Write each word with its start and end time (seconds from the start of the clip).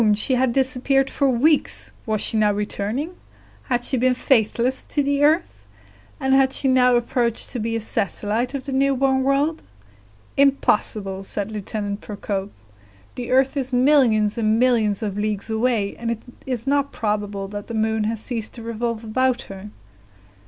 She 0.15 0.33
had 0.33 0.51
disappeared 0.51 1.11
for 1.11 1.29
weeks; 1.29 1.91
was 2.07 2.21
she 2.21 2.35
now 2.35 2.51
returning? 2.53 3.13
Had 3.65 3.85
she 3.85 3.97
been 3.97 4.15
faithless 4.15 4.83
to 4.85 5.03
the 5.03 5.23
earth? 5.23 5.67
and 6.19 6.33
had 6.33 6.53
she 6.53 6.67
now 6.67 6.95
approached 6.95 7.49
to 7.49 7.59
be 7.59 7.75
a 7.75 7.79
satellite 7.79 8.55
of 8.55 8.65
the 8.65 8.71
new 8.71 8.95
born 8.97 9.21
world? 9.21 9.61
"Impossible!" 10.37 11.23
said 11.23 11.51
Lieutenant 11.51 12.01
Procope; 12.01 12.49
"the 13.13 13.29
earth 13.29 13.55
is 13.55 13.71
millions 13.71 14.39
and 14.39 14.57
millions 14.57 15.03
of 15.03 15.19
leagues 15.19 15.51
away, 15.51 15.95
and 15.97 16.09
it 16.09 16.23
is 16.47 16.65
not 16.65 16.91
probable 16.91 17.47
that 17.49 17.67
the 17.67 17.75
moon 17.75 18.05
has 18.05 18.19
ceased 18.21 18.55
to 18.55 18.63
revolve 18.63 19.03
about 19.03 19.43
her." 19.43 19.69